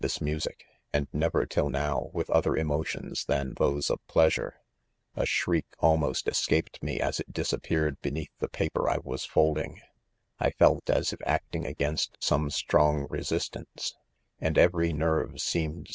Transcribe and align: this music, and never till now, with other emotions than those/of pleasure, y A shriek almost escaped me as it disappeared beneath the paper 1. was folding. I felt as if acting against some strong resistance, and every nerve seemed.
this 0.01 0.19
music, 0.19 0.65
and 0.91 1.07
never 1.13 1.45
till 1.45 1.69
now, 1.69 2.09
with 2.11 2.27
other 2.31 2.55
emotions 2.57 3.25
than 3.25 3.53
those/of 3.57 3.99
pleasure, 4.07 4.55
y 5.15 5.21
A 5.21 5.25
shriek 5.27 5.67
almost 5.77 6.27
escaped 6.27 6.81
me 6.81 6.99
as 6.99 7.19
it 7.19 7.31
disappeared 7.31 8.01
beneath 8.01 8.31
the 8.39 8.47
paper 8.47 8.85
1. 8.85 9.01
was 9.03 9.25
folding. 9.25 9.79
I 10.39 10.49
felt 10.49 10.89
as 10.89 11.13
if 11.13 11.19
acting 11.23 11.67
against 11.67 12.17
some 12.19 12.49
strong 12.49 13.05
resistance, 13.11 13.93
and 14.39 14.57
every 14.57 14.91
nerve 14.91 15.39
seemed. 15.39 15.89